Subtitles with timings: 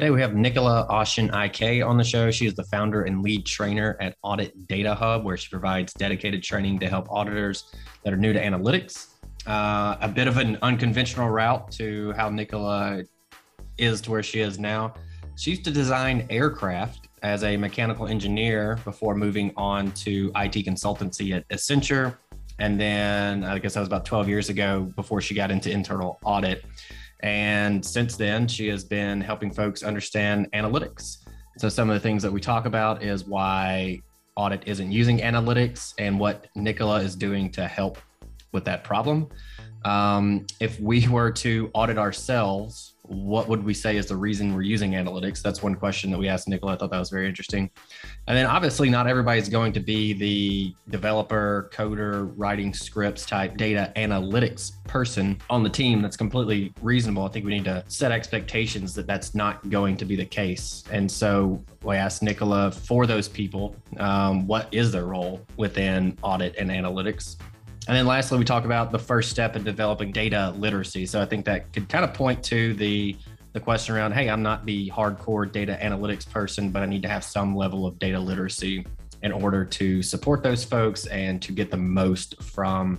[0.00, 2.30] Today we have Nicola Osinaike on the show.
[2.30, 6.42] She is the founder and lead trainer at Audit Data Hub, where she provides dedicated
[6.42, 7.70] training to help auditors
[8.02, 9.08] that are new to analytics
[9.46, 13.02] uh, a bit of an unconventional route to how Nicola
[13.76, 14.94] is to where she is now.
[15.36, 21.36] She used to design aircraft as a mechanical engineer before moving on to IT consultancy
[21.36, 22.16] at Accenture.
[22.58, 26.18] And then I guess that was about 12 years ago before she got into internal
[26.24, 26.64] audit.
[27.22, 31.18] And since then, she has been helping folks understand analytics.
[31.58, 34.00] So, some of the things that we talk about is why
[34.36, 37.98] audit isn't using analytics and what Nicola is doing to help
[38.52, 39.28] with that problem.
[39.84, 44.62] Um, if we were to audit ourselves, what would we say is the reason we're
[44.62, 45.42] using analytics?
[45.42, 46.74] That's one question that we asked Nicola.
[46.74, 47.68] I thought that was very interesting.
[48.28, 53.92] And then obviously, not everybody's going to be the developer, coder, writing scripts type data
[53.96, 56.02] analytics person on the team.
[56.02, 57.24] That's completely reasonable.
[57.24, 60.84] I think we need to set expectations that that's not going to be the case.
[60.92, 66.54] And so we asked Nicola for those people, um, what is their role within audit
[66.56, 67.36] and analytics?
[67.88, 71.06] And then lastly, we talk about the first step in developing data literacy.
[71.06, 73.16] So I think that could kind of point to the
[73.52, 77.08] the question around, hey, I'm not the hardcore data analytics person, but I need to
[77.08, 78.86] have some level of data literacy
[79.24, 82.98] in order to support those folks and to get the most from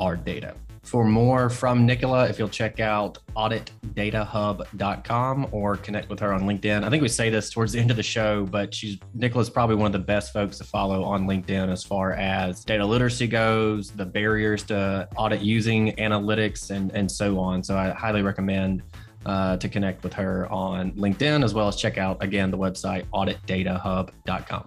[0.00, 0.54] our data.
[0.82, 6.84] For more from Nicola, if you'll check out auditdatahub.com or connect with her on LinkedIn.
[6.84, 9.76] I think we say this towards the end of the show, but she's Nicola's probably
[9.76, 13.90] one of the best folks to follow on LinkedIn as far as data literacy goes,
[13.90, 17.62] the barriers to audit using analytics, and, and so on.
[17.62, 18.82] So I highly recommend
[19.24, 23.06] uh, to connect with her on LinkedIn as well as check out again the website
[23.14, 24.64] auditdatahub.com.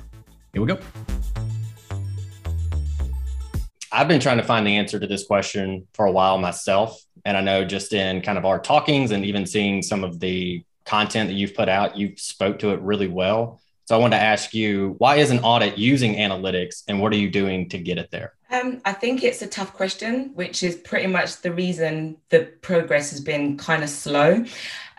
[0.53, 0.79] Here we go.
[3.95, 7.01] I've been trying to find the answer to this question for a while myself.
[7.23, 10.65] And I know just in kind of our talkings and even seeing some of the
[10.85, 13.61] content that you've put out, you spoke to it really well.
[13.85, 17.17] So I wanted to ask you, why is an audit using analytics and what are
[17.17, 18.33] you doing to get it there?
[18.51, 23.11] Um, I think it's a tough question, which is pretty much the reason the progress
[23.11, 24.43] has been kind of slow.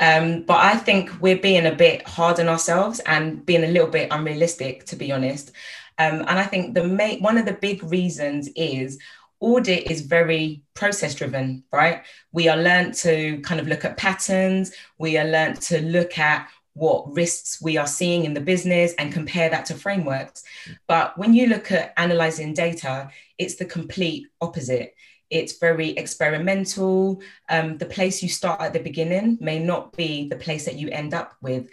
[0.00, 3.88] Um, but I think we're being a bit hard on ourselves and being a little
[3.88, 5.52] bit unrealistic, to be honest.
[5.98, 8.98] Um, and I think the main, one of the big reasons is
[9.40, 12.02] audit is very process driven, right?
[12.32, 14.72] We are learned to kind of look at patterns.
[14.98, 19.12] We are learned to look at what risks we are seeing in the business and
[19.12, 20.42] compare that to frameworks.
[20.86, 24.94] But when you look at analyzing data, it's the complete opposite.
[25.30, 27.20] It's very experimental.
[27.48, 30.88] Um, the place you start at the beginning may not be the place that you
[30.90, 31.68] end up with.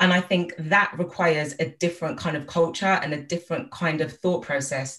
[0.00, 4.12] And I think that requires a different kind of culture and a different kind of
[4.12, 4.98] thought process.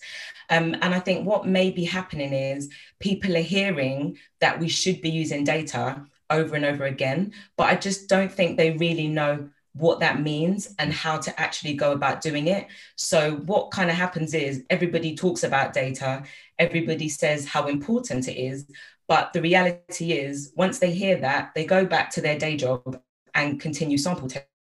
[0.50, 2.70] Um, and I think what may be happening is
[3.00, 7.76] people are hearing that we should be using data over and over again, but I
[7.76, 12.22] just don't think they really know what that means and how to actually go about
[12.22, 12.68] doing it.
[12.96, 16.24] So, what kind of happens is everybody talks about data,
[16.58, 18.66] everybody says how important it is.
[19.08, 23.02] But the reality is, once they hear that, they go back to their day job
[23.34, 24.30] and continue sample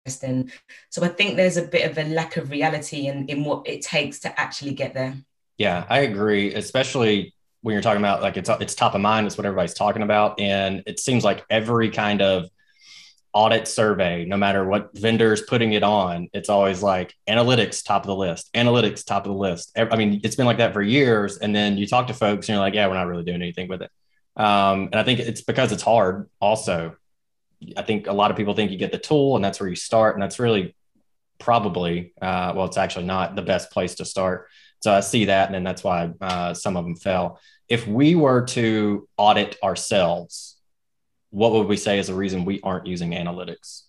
[0.05, 0.51] testing.
[0.89, 3.81] So I think there's a bit of a lack of reality in, in what it
[3.81, 5.15] takes to actually get there.
[5.57, 9.37] Yeah, I agree, especially when you're talking about like it's it's top of mind, it's
[9.37, 10.39] what everybody's talking about.
[10.39, 12.49] And it seems like every kind of
[13.35, 18.01] audit survey, no matter what vendor is putting it on, it's always like analytics top
[18.01, 19.77] of the list, analytics top of the list.
[19.77, 21.37] I mean, it's been like that for years.
[21.37, 23.67] And then you talk to folks and you're like, yeah, we're not really doing anything
[23.67, 23.91] with it.
[24.35, 26.95] Um, and I think it's because it's hard also
[27.77, 29.75] I think a lot of people think you get the tool and that's where you
[29.75, 30.15] start.
[30.15, 30.75] And that's really
[31.39, 34.47] probably, uh, well, it's actually not the best place to start.
[34.81, 37.39] So I see that, and then that's why uh, some of them fell.
[37.67, 40.54] If we were to audit ourselves,
[41.35, 43.81] what would we say is a reason we aren't using analytics?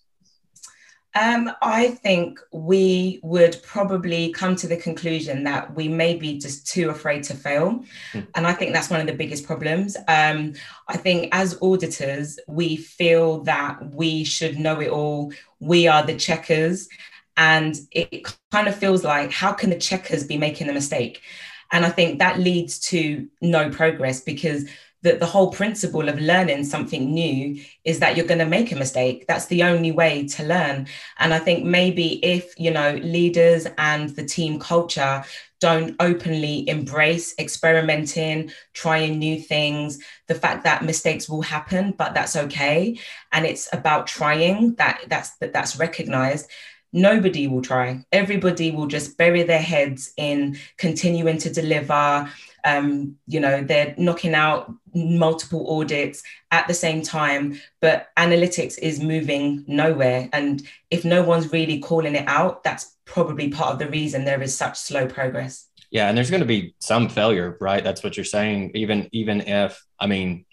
[1.15, 6.67] Um, I think we would probably come to the conclusion that we may be just
[6.67, 7.85] too afraid to fail.
[8.13, 8.27] Mm.
[8.35, 9.97] And I think that's one of the biggest problems.
[10.09, 10.55] Um,
[10.89, 15.33] I think as auditors, we feel that we should know it all.
[15.61, 16.89] We are the checkers.
[17.37, 21.23] And it kind of feels like, how can the checkers be making a mistake?
[21.71, 24.69] And I think that leads to no progress because
[25.07, 28.77] that the whole principle of learning something new is that you're going to make a
[28.77, 29.25] mistake.
[29.29, 30.89] That's the only way to learn.
[31.19, 35.25] And i think maybe if you know leaders and the team culture
[35.61, 42.37] don't openly embrace experimenting trying new things the fact that mistakes will happen but that's
[42.37, 42.99] okay.
[43.33, 46.51] And it's about trying that that's that that's recognized.
[46.93, 48.05] Nobody will try.
[48.11, 52.31] Everybody will just bury their heads in continuing to deliver
[52.67, 59.01] um, you know, they're knocking out multiple audits at the same time, but analytics is
[59.01, 60.29] moving nowhere.
[60.33, 64.43] And if no one's really calling it out, that's probably part of the reason there
[64.43, 65.69] is such slow progress.
[65.93, 67.85] Yeah, and there's going to be some failure, right?
[67.85, 68.73] That's what you're saying.
[68.75, 70.45] Even even if I mean,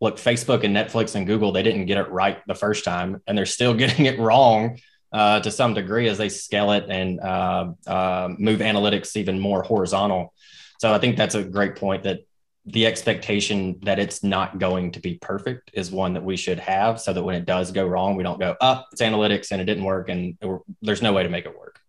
[0.00, 3.36] look, Facebook and Netflix and Google, they didn't get it right the first time, and
[3.36, 4.78] they're still getting it wrong
[5.12, 9.62] uh, to some degree as they scale it and uh, uh, move analytics even more
[9.62, 10.32] horizontal.
[10.84, 12.26] So I think that's a great point that
[12.66, 17.00] the expectation that it's not going to be perfect is one that we should have
[17.00, 19.62] so that when it does go wrong, we don't go, up, oh, it's analytics and
[19.62, 20.36] it didn't work and
[20.82, 21.80] there's no way to make it work.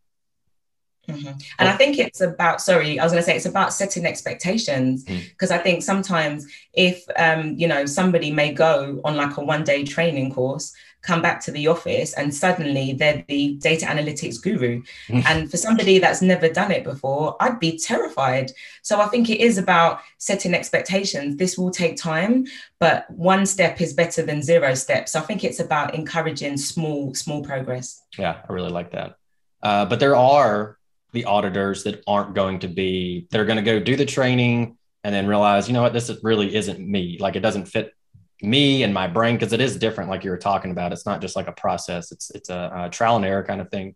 [1.09, 1.27] Mm-hmm.
[1.59, 5.03] And I think it's about, sorry, I was going to say it's about setting expectations
[5.03, 5.55] because mm.
[5.55, 9.83] I think sometimes if, um, you know, somebody may go on like a one day
[9.83, 10.73] training course
[11.05, 14.81] come back to the office and suddenly they're the data analytics guru.
[15.07, 15.23] Mm.
[15.25, 18.51] and for somebody that's never done it before, I'd be terrified.
[18.81, 21.37] So I think it is about setting expectations.
[21.37, 22.45] This will take time,
[22.79, 25.11] but one step is better than zero steps.
[25.11, 28.01] So I think it's about encouraging small, small progress.
[28.17, 29.17] Yeah, I really like that.
[29.61, 30.77] Uh, but there are
[31.13, 35.13] the auditors that aren't going to be, they're going to go do the training and
[35.13, 37.17] then realize, you know what, this really isn't me.
[37.19, 37.94] Like it doesn't fit
[38.41, 40.91] me and my brain because it is different like you were talking about.
[40.91, 42.11] It's not just like a process.
[42.11, 43.95] It's it's a, a, trial and error kind of thing.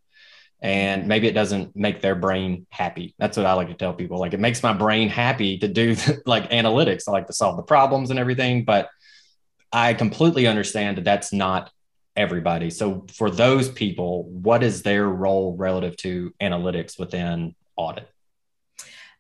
[0.61, 3.15] And maybe it doesn't make their brain happy.
[3.17, 4.19] That's what i like to tell people.
[4.19, 5.95] Like it makes my brain happy to do
[6.25, 7.03] like analytics.
[7.07, 8.89] I like to solve the problems and everything but
[9.71, 11.71] i completely understand that that's not
[12.15, 12.69] everybody.
[12.69, 18.09] So for those people what is their role relative to analytics within audit?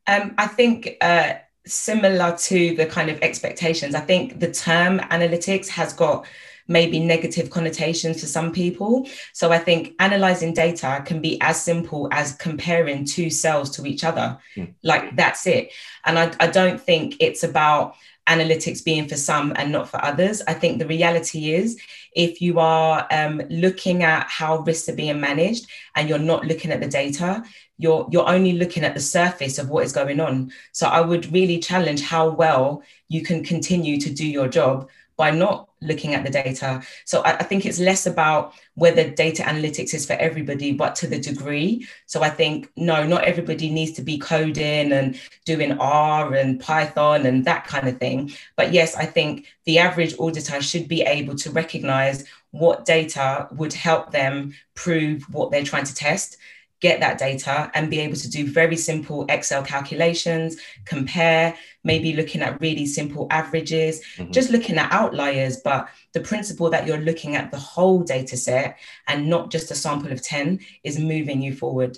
[0.07, 1.33] Um, i think uh,
[1.71, 3.95] similar to the kind of expectations.
[3.95, 6.25] I think the term analytics has got
[6.67, 9.07] maybe negative connotations for some people.
[9.33, 14.03] So I think analyzing data can be as simple as comparing two cells to each
[14.03, 14.37] other.
[14.55, 14.75] Mm.
[14.83, 15.71] Like that's it.
[16.05, 17.95] And I, I don't think it's about
[18.29, 20.41] analytics being for some and not for others.
[20.47, 21.79] I think the reality is
[22.13, 26.71] if you are um, looking at how risks are being managed and you're not looking
[26.71, 27.43] at the data,
[27.79, 31.31] you're you're only looking at the surface of what is going on so i would
[31.31, 34.87] really challenge how well you can continue to do your job
[35.19, 36.81] by not looking at the data.
[37.03, 41.07] So I, I, think it's less about whether data analytics is for everybody but to
[41.07, 41.85] the degree.
[42.05, 47.25] So i think no not everybody needs to be coding and doing r and python
[47.25, 48.31] and that kind of thing.
[48.55, 53.73] But yes i think the average auditor should be able to recognize what data would
[53.73, 56.37] help them prove what they're trying to test
[56.81, 62.41] get that data and be able to do very simple Excel calculations, compare, maybe looking
[62.41, 64.31] at really simple averages, mm-hmm.
[64.31, 65.57] just looking at outliers.
[65.63, 69.75] But the principle that you're looking at the whole data set and not just a
[69.75, 71.97] sample of 10 is moving you forward.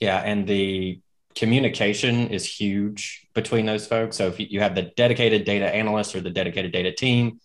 [0.00, 0.18] Yeah.
[0.18, 1.00] And the
[1.34, 4.16] communication is huge between those folks.
[4.16, 7.40] So if you have the dedicated data analyst or the dedicated data team,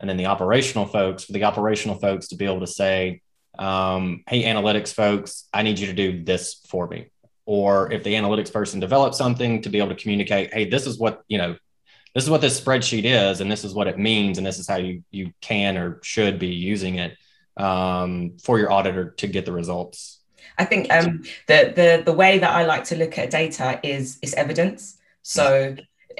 [0.00, 3.22] and then the operational folks, for the operational folks to be able to say,
[3.58, 7.10] um, hey, analytics folks, I need you to do this for me.
[7.44, 10.98] Or if the analytics person develops something to be able to communicate, hey, this is
[10.98, 11.56] what, you know,
[12.14, 14.68] this is what this spreadsheet is, and this is what it means, and this is
[14.68, 17.16] how you you can or should be using it
[17.56, 20.20] um, for your auditor to get the results.
[20.58, 24.18] I think um, the the the way that I like to look at data is
[24.20, 24.98] is evidence.
[25.22, 25.76] So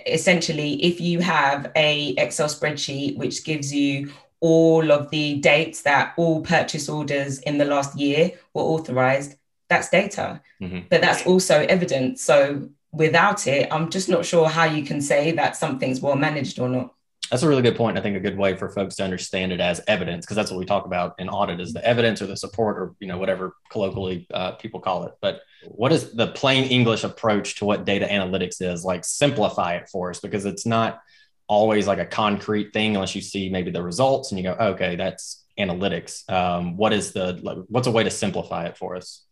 [0.06, 4.12] essentially, if you have a Excel spreadsheet which gives you
[4.42, 9.36] all of the dates that all purchase orders in the last year were authorized,
[9.68, 10.42] that's data.
[10.60, 10.80] Mm-hmm.
[10.90, 12.24] But that's also evidence.
[12.24, 16.58] So without it, I'm just not sure how you can say that something's well managed
[16.58, 16.92] or not.
[17.30, 17.96] That's a really good point.
[17.96, 20.58] I think a good way for folks to understand it as evidence, because that's what
[20.58, 23.54] we talk about in audit is the evidence or the support or you know whatever
[23.70, 25.14] colloquially uh, people call it.
[25.22, 28.84] But what is the plain English approach to what data analytics is?
[28.84, 31.00] Like simplify it for us because it's not
[31.48, 34.96] always like a concrete thing unless you see maybe the results and you go, okay,
[34.96, 36.28] that's analytics.
[36.30, 39.24] Um, what is the what's a way to simplify it for us?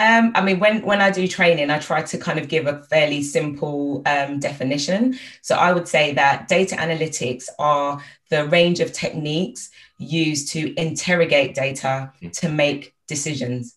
[0.00, 2.82] Um, I mean, when when I do training, I try to kind of give a
[2.84, 5.18] fairly simple um, definition.
[5.42, 11.54] So I would say that data analytics are the range of techniques used to interrogate
[11.54, 12.30] data hmm.
[12.30, 13.76] to make decisions.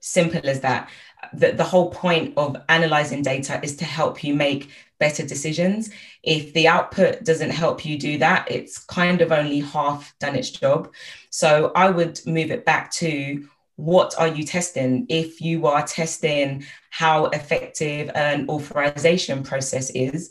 [0.00, 0.88] Simple as that.
[1.34, 5.90] The, the whole point of analyzing data is to help you make better decisions.
[6.22, 10.50] If the output doesn't help you do that, it's kind of only half done its
[10.50, 10.92] job.
[11.30, 15.06] So I would move it back to what are you testing?
[15.08, 20.30] If you are testing how effective an authorization process is,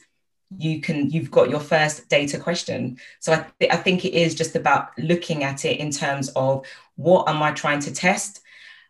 [0.57, 4.33] you can you've got your first data question so I, th- I think it is
[4.33, 8.39] just about looking at it in terms of what am i trying to test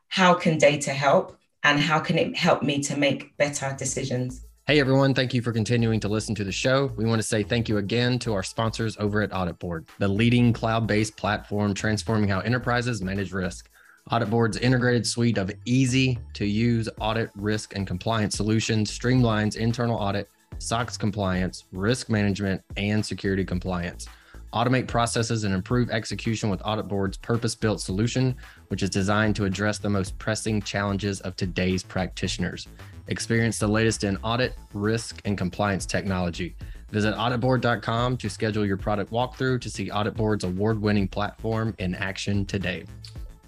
[0.07, 4.81] how can data help and how can it help me to make better decisions Hey
[4.81, 6.91] everyone, thank you for continuing to listen to the show.
[6.97, 10.51] We want to say thank you again to our sponsors over at AuditBoard, the leading
[10.51, 13.69] cloud based platform transforming how enterprises manage risk.
[14.12, 20.29] AuditBoard's integrated suite of easy to use audit, risk, and compliance solutions streamlines internal audit,
[20.57, 24.05] SOX compliance, risk management, and security compliance.
[24.53, 28.36] Automate processes and improve execution with AuditBoard's purpose built solution,
[28.67, 32.67] which is designed to address the most pressing challenges of today's practitioners.
[33.09, 36.55] Experience the latest in audit, risk, and compliance technology.
[36.91, 42.45] Visit auditboard.com to schedule your product walkthrough to see AuditBoard's award winning platform in action
[42.45, 42.85] today.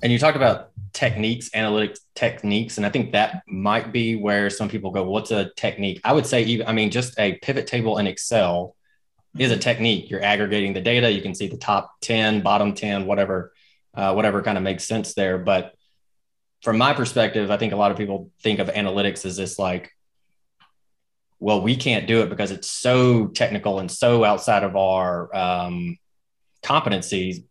[0.02, 4.70] And you talked about techniques, analytic techniques, and I think that might be where some
[4.70, 7.98] people go, "What's a technique?" I would say, even I mean, just a pivot table
[7.98, 8.76] in Excel
[9.38, 10.10] is a technique.
[10.10, 11.12] You're aggregating the data.
[11.12, 13.54] You can see the top ten, bottom ten, whatever,
[13.94, 15.38] uh, whatever kind of makes sense there.
[15.38, 15.74] But
[16.62, 19.92] from my perspective, I think a lot of people think of analytics as this like,
[21.40, 25.98] well, we can't do it because it's so technical and so outside of our um,
[26.62, 27.44] competencies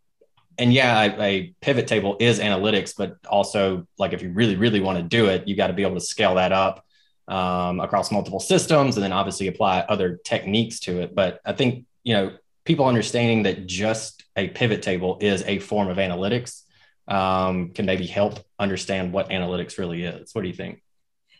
[0.59, 4.81] and yeah, a, a, pivot table is analytics, but also like if you really, really
[4.81, 6.85] want to do it, you got to be able to scale that up
[7.29, 11.15] um, across multiple systems and then obviously apply other techniques to it.
[11.15, 12.33] But I think, you know,
[12.65, 16.63] people understanding that just a pivot table is a form of analytics
[17.09, 20.35] um, can maybe help understand what analytics really is.
[20.35, 20.83] What do you think?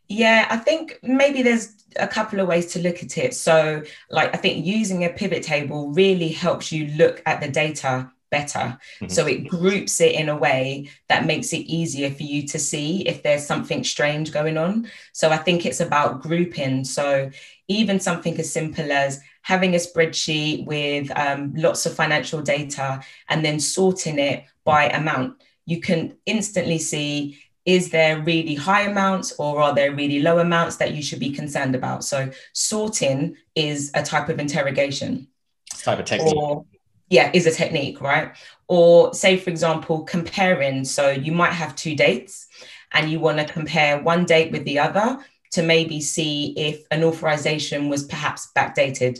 [0.09, 3.35] Yeah, I think maybe there's a couple of ways to look at it.
[3.35, 8.11] So, like, I think using a pivot table really helps you look at the data
[8.31, 8.79] better.
[9.01, 9.09] Mm-hmm.
[9.09, 13.03] So it groups it in a way that makes it easier for you to see
[13.03, 14.91] if there's something strange going on.
[15.13, 16.85] So I think it's about grouping.
[16.85, 17.31] So
[17.69, 23.45] even something as simple as having a spreadsheet with um, lots of financial data and
[23.45, 29.61] then sorting it by amount, you can instantly see is there really high amounts or
[29.61, 32.03] are there really low amounts that you should be concerned about?
[32.03, 35.29] So sorting is a type of interrogation.
[35.77, 36.35] Type of technique.
[36.35, 36.65] Or,
[37.11, 41.95] yeah is a technique right or say for example comparing so you might have two
[41.95, 42.49] dates
[42.93, 45.19] and you want to compare one date with the other
[45.51, 49.19] to maybe see if an authorization was perhaps backdated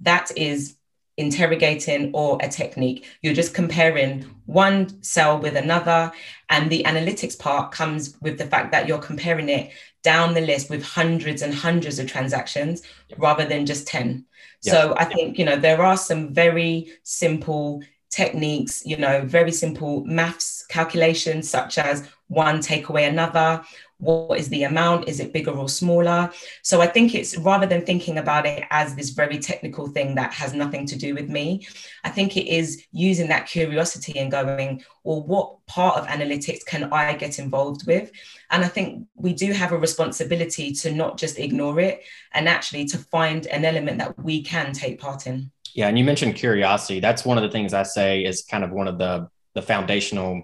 [0.00, 0.76] that is
[1.16, 6.10] interrogating or a technique you're just comparing one cell with another
[6.50, 9.70] and the analytics part comes with the fact that you're comparing it
[10.02, 13.18] down the list with hundreds and hundreds of transactions yep.
[13.18, 14.24] rather than just 10
[14.64, 20.04] so I think, you know, there are some very simple techniques, you know, very simple
[20.04, 23.62] maths calculations, such as one take away another.
[23.98, 25.08] What is the amount?
[25.08, 26.30] Is it bigger or smaller?
[26.62, 30.32] So I think it's rather than thinking about it as this very technical thing that
[30.32, 31.66] has nothing to do with me,
[32.02, 36.92] I think it is using that curiosity and going, well, what part of analytics can
[36.92, 38.10] I get involved with?
[38.50, 42.86] And I think we do have a responsibility to not just ignore it and actually
[42.86, 45.50] to find an element that we can take part in.
[45.74, 47.00] Yeah, and you mentioned curiosity.
[47.00, 50.42] That's one of the things I say is kind of one of the the foundational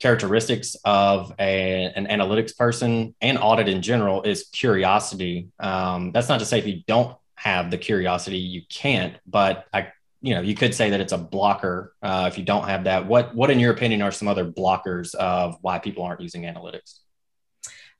[0.00, 5.48] characteristics of a, an analytics person and audit in general is curiosity.
[5.58, 9.92] Um, that's not to say if you don't have the curiosity, you can't, but I,
[10.20, 13.06] you know, you could say that it's a blocker uh, if you don't have that.
[13.06, 16.98] What, what in your opinion are some other blockers of why people aren't using analytics?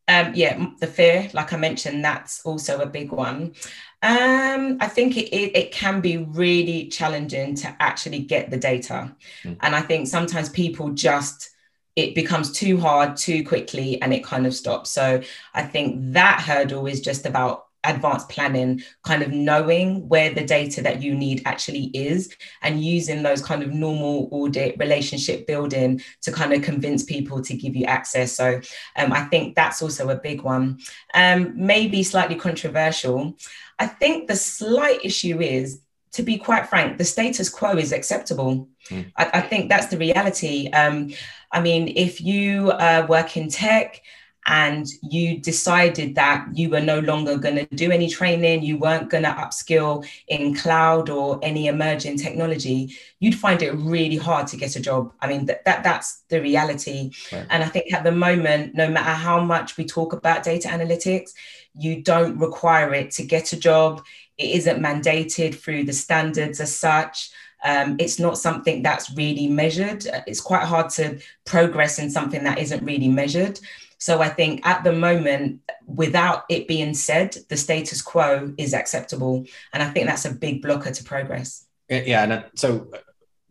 [0.06, 3.54] Um, yeah, the fear, like I mentioned, that's also a big one.
[4.02, 9.16] Um, I think it, it, it, can be really challenging to actually get the data.
[9.44, 9.56] Mm.
[9.62, 11.53] And I think sometimes people just,
[11.96, 14.90] it becomes too hard too quickly and it kind of stops.
[14.90, 15.22] So
[15.54, 20.82] I think that hurdle is just about advanced planning, kind of knowing where the data
[20.82, 26.32] that you need actually is and using those kind of normal audit relationship building to
[26.32, 28.32] kind of convince people to give you access.
[28.32, 28.60] So
[28.96, 30.80] um, I think that's also a big one.
[31.14, 33.36] Um, maybe slightly controversial.
[33.78, 35.80] I think the slight issue is,
[36.14, 38.68] to be quite frank, the status quo is acceptable.
[38.88, 39.12] Mm.
[39.16, 40.68] I, I, think that's the reality.
[40.70, 41.12] Um,
[41.52, 44.00] I mean, if you uh, work in tech,
[44.46, 49.08] and you decided that you were no longer going to do any training, you weren't
[49.08, 54.58] going to upskill in cloud or any emerging technology, you'd find it really hard to
[54.58, 55.12] get a job.
[55.20, 57.12] I mean, that, that that's the reality.
[57.32, 57.46] Right.
[57.48, 61.30] And I think at the moment, no matter how much we talk about data analytics,
[61.74, 64.04] you don't require it to get a job.
[64.38, 67.30] It isn't mandated through the standards as such.
[67.64, 70.06] Um, it's not something that's really measured.
[70.26, 73.58] It's quite hard to progress in something that isn't really measured.
[73.98, 79.46] So I think at the moment, without it being said, the status quo is acceptable.
[79.72, 81.66] And I think that's a big blocker to progress.
[81.88, 82.24] Yeah.
[82.24, 82.90] And so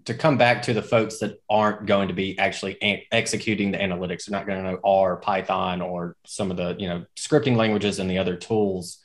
[0.05, 2.77] to come back to the folks that aren't going to be actually
[3.11, 6.87] executing the analytics, they're not going to know R, Python, or some of the you
[6.87, 8.99] know scripting languages and the other tools.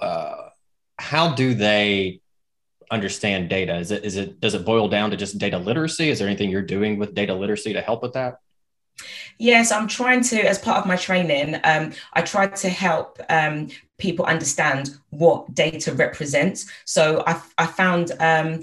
[0.00, 0.50] Uh,
[0.98, 2.20] how do they
[2.90, 3.76] understand data?
[3.76, 6.08] Is it is it does it boil down to just data literacy?
[6.08, 8.38] Is there anything you're doing with data literacy to help with that?
[9.38, 13.68] Yes, I'm trying to, as part of my training, um, I try to help um,
[13.98, 16.70] people understand what data represents.
[16.86, 18.62] So I, I found um,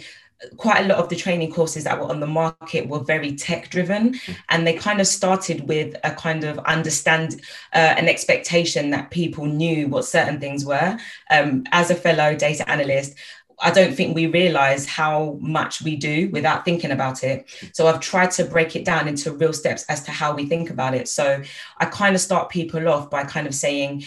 [0.58, 3.70] quite a lot of the training courses that were on the market were very tech
[3.70, 4.16] driven
[4.50, 7.42] and they kind of started with a kind of understand
[7.74, 10.98] uh, an expectation that people knew what certain things were
[11.32, 13.16] um, as a fellow data analyst
[13.60, 17.46] I don't think we realize how much we do without thinking about it.
[17.74, 20.70] So I've tried to break it down into real steps as to how we think
[20.70, 21.08] about it.
[21.08, 21.42] So
[21.78, 24.06] I kind of start people off by kind of saying,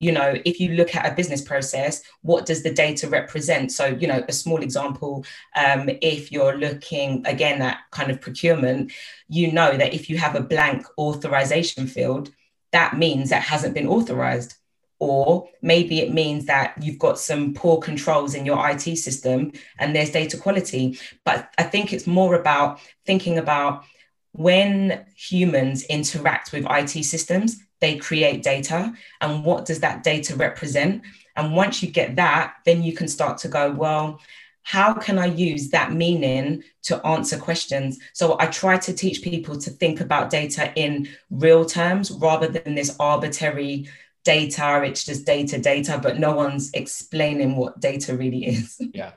[0.00, 3.70] you know, if you look at a business process, what does the data represent?
[3.70, 8.92] So, you know, a small example, um, if you're looking again at kind of procurement,
[9.28, 12.30] you know that if you have a blank authorization field,
[12.72, 14.54] that means that hasn't been authorized
[15.00, 19.96] or maybe it means that you've got some poor controls in your IT system and
[19.96, 20.98] there's data quality.
[21.24, 23.84] But I think it's more about thinking about
[24.32, 28.92] when humans interact with IT systems, they create data.
[29.20, 31.02] And what does that data represent?
[31.36, 34.20] And once you get that, then you can start to go, well,
[34.62, 37.98] how can I use that meaning to answer questions?
[38.12, 42.74] So I try to teach people to think about data in real terms rather than
[42.74, 43.88] this arbitrary
[44.24, 48.80] data, it's just data, data, but no one's explaining what data really is.
[48.92, 49.12] Yeah.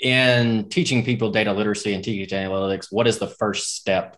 [0.00, 4.16] In teaching people data literacy and teaching analytics, what is the first step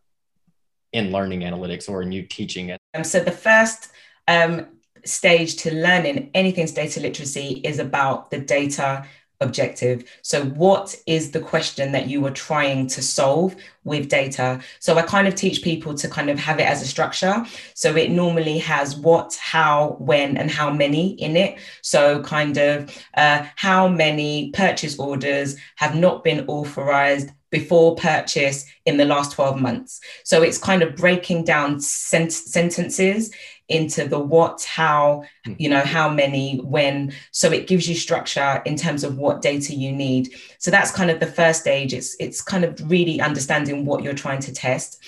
[0.93, 2.81] in learning analytics or in you teaching it?
[2.95, 3.91] Um, so the first
[4.29, 4.67] um,
[5.05, 9.05] stage to learning anything's data literacy is about the data
[9.43, 10.05] objective.
[10.23, 14.61] So, what is the question that you were trying to solve with data?
[14.79, 17.45] So, I kind of teach people to kind of have it as a structure.
[17.75, 21.59] So, it normally has what, how, when, and how many in it.
[21.83, 28.97] So, kind of uh, how many purchase orders have not been authorized before purchase in
[28.97, 30.01] the last 12 months.
[30.25, 33.31] So it's kind of breaking down sent- sentences
[33.69, 35.53] into the what, how, hmm.
[35.59, 37.13] you know, how many, when.
[37.31, 40.35] So it gives you structure in terms of what data you need.
[40.59, 41.95] So that's kind of the first stage.
[41.95, 45.01] It's it's kind of really understanding what you're trying to test.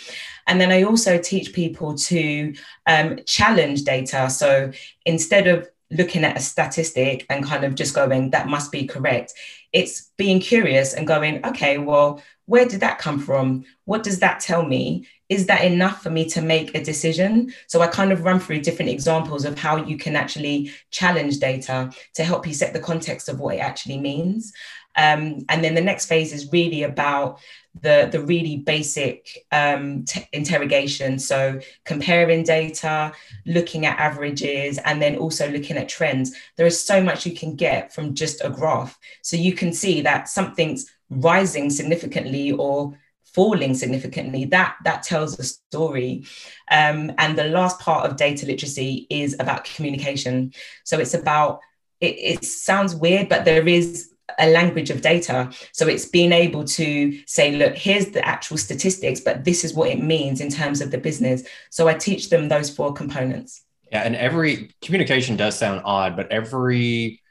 [0.47, 2.55] And then I also teach people to
[2.87, 4.29] um, challenge data.
[4.29, 4.73] So
[5.07, 9.33] instead of looking at a statistic and kind of just going, that must be correct,
[9.75, 13.65] it's being curious and going, okay, well, where did that come from?
[13.85, 15.07] What does that tell me?
[15.29, 17.53] is that enough for me to make a decision?
[17.67, 21.91] So I kind of run through different examples of how you can actually challenge data
[22.15, 24.53] to help you set the context of what it actually means.
[24.97, 27.41] Um, and then the next phase is really about
[27.81, 31.19] the, the really basic um, t- interrogation.
[31.19, 33.13] So comparing data,
[33.47, 36.37] looking at averages, and then also looking at trends.
[36.57, 38.99] There is so much you can get from just a graph.
[39.23, 42.97] So you can see that something's rising significantly or
[43.35, 46.25] falling significantly, that that tells a story.
[46.71, 50.53] Um, and the last part of data literacy is about communication.
[50.85, 51.61] So it's about
[52.01, 55.51] it, it sounds weird, but there is a language of data.
[55.73, 59.91] So it's being able to say, look, here's the actual statistics, but this is what
[59.91, 61.45] it means in terms of the business.
[61.71, 63.63] So I teach them those four components.
[63.93, 67.23] Yeah, and every communication does sound odd, but every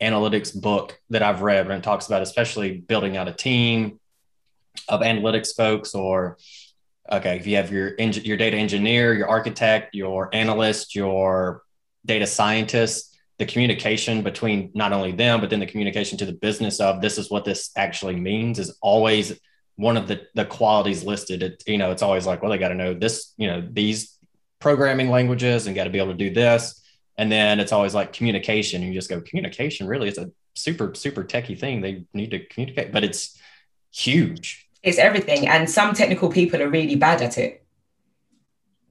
[0.00, 4.00] analytics book that I've read when it talks about especially building out a team,
[4.88, 6.38] of analytics folks or
[7.10, 11.62] okay if you have your your data engineer your architect your analyst your
[12.04, 16.80] data scientist the communication between not only them, but then the communication to the business
[16.80, 19.38] of this is what this actually means is always
[19.76, 21.42] one of the the qualities listed.
[21.42, 24.18] It, you know, it's always like, well, they got to know this, you know, these
[24.60, 26.80] programming languages and got to be able to do this.
[27.18, 28.82] And then it's always like communication.
[28.82, 31.80] You just go, communication really it's a super, super techie thing.
[31.80, 33.38] They need to communicate, but it's
[33.92, 34.68] huge.
[34.82, 35.46] It's everything.
[35.48, 37.61] And some technical people are really bad at it.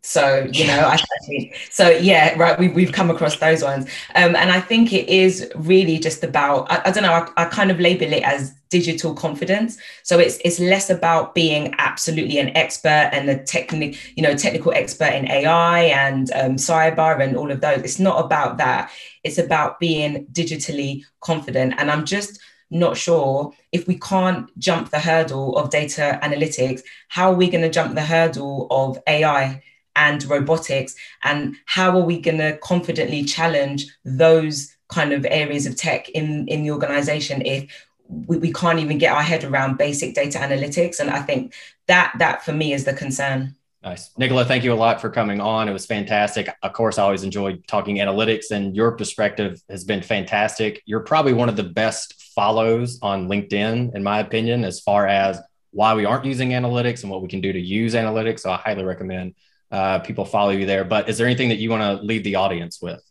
[0.04, 2.58] So, you know, I think, so yeah, right.
[2.58, 3.86] We, we've come across those ones.
[4.16, 7.46] Um, and I think it is really just about, I, I don't know, I, I,
[7.46, 9.78] kind of label it as digital confidence.
[10.04, 14.72] So it's, it's less about being absolutely an expert and a technical, you know, technical
[14.74, 17.80] expert in AI and um, cyber and all of those.
[17.80, 18.92] It's not about that.
[19.24, 21.76] It's about being digitally confident.
[21.78, 22.40] And I'm just,
[22.74, 27.62] not sure if we can't jump the hurdle of data analytics, how are we going
[27.62, 29.62] to jump the hurdle of AI?
[29.96, 35.76] And robotics and how are we going to confidently challenge those kind of areas of
[35.76, 40.14] tech in in the organization if we, we can't even get our head around basic
[40.14, 41.54] data analytics and i think
[41.88, 44.12] that that for me is the concern Nice.
[44.16, 45.68] Nicola, thank you a lot for coming on.
[45.68, 46.48] It was fantastic.
[46.62, 50.84] Of course, I always enjoyed talking analytics, and your perspective has been fantastic.
[50.86, 55.40] You're probably one of the best follows on LinkedIn, in my opinion, as far as
[55.72, 58.42] why we aren't using analytics and what we can do to use analytics.
[58.42, 59.34] So I highly recommend
[59.72, 60.84] uh, people follow you there.
[60.84, 63.02] But is there anything that you want to leave the audience with?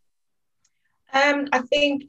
[1.13, 2.05] Um, I think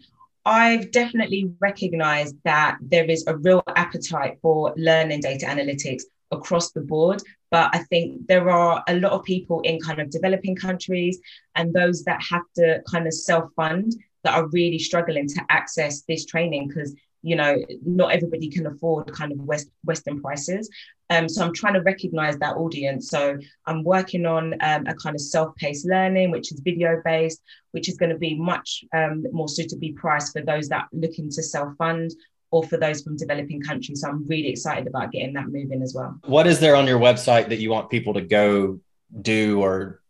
[0.46, 6.82] I've definitely recognized that there is a real appetite for learning data analytics across the
[6.82, 7.22] board.
[7.52, 11.20] But I think there are a lot of people in kind of developing countries
[11.56, 16.04] and those that have to kind of self fund that are really struggling to access
[16.04, 20.70] this training because you know not everybody can afford kind of west western prices.
[21.10, 23.10] Um, so i'm trying to recognize that audience.
[23.10, 27.88] So i'm working on um, a kind of self-paced learning which is video based which
[27.90, 32.12] is going to be much um, more suitably priced for those that looking to self-fund
[32.52, 34.02] or for those from developing countries.
[34.02, 36.20] So i'm really excited about getting that moving as well.
[36.26, 38.80] What is there on your website that you want people to go
[39.22, 40.02] do or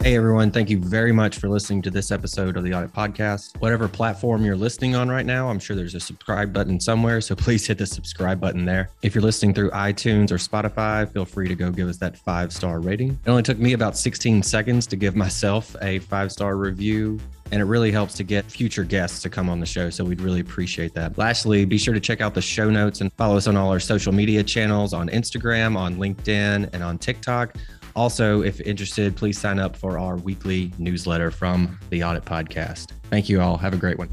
[0.00, 0.52] Hey, everyone.
[0.52, 3.60] Thank you very much for listening to this episode of the Audit Podcast.
[3.60, 7.20] Whatever platform you're listening on right now, I'm sure there's a subscribe button somewhere.
[7.20, 8.90] So please hit the subscribe button there.
[9.02, 12.52] If you're listening through iTunes or Spotify, feel free to go give us that five
[12.52, 13.18] star rating.
[13.26, 17.18] It only took me about 16 seconds to give myself a five star review
[17.52, 19.90] and it really helps to get future guests to come on the show.
[19.90, 21.18] So we'd really appreciate that.
[21.18, 23.80] Lastly, be sure to check out the show notes and follow us on all our
[23.80, 27.56] social media channels on Instagram, on LinkedIn, and on TikTok.
[27.96, 32.92] Also, if interested, please sign up for our weekly newsletter from the Audit Podcast.
[33.10, 33.56] Thank you all.
[33.56, 34.10] Have a great one.